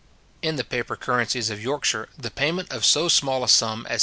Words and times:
In 0.41 0.55
the 0.55 0.63
paper 0.63 0.95
currencies 0.95 1.51
of 1.51 1.61
Yorkshire, 1.61 2.09
the 2.17 2.31
payment 2.31 2.71
of 2.73 2.83
so 2.83 3.07
small 3.07 3.43
a 3.43 3.47
sum 3.47 3.85
as 3.87 3.99
6d. 3.99 3.99